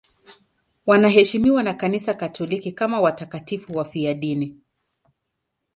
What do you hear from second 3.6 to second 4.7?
wafiadini.